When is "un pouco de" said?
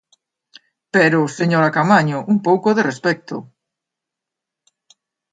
2.33-2.85